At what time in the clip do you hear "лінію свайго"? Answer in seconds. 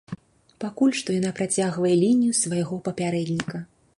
2.05-2.83